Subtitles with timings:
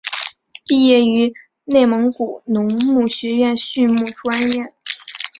[0.65, 1.31] 毕业于
[1.63, 4.73] 内蒙古农牧学院畜牧专业。